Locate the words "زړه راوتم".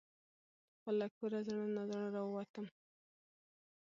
1.91-2.65